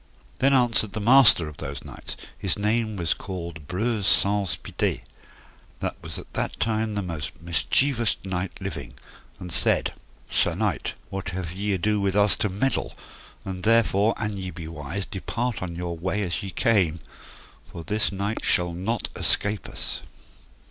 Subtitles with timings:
[0.39, 5.01] Then answered the master of those knights, his name was called Breuse Saunce Pité,
[5.79, 8.95] that was at that time the most mischievoust knight living,
[9.39, 9.93] and said
[10.27, 12.95] thus: Sir knight, what have ye ado with us to meddle?
[13.45, 16.99] and therefore, an ye be wise, depart on your way as ye came,
[17.71, 19.99] for this knight shall not escape us.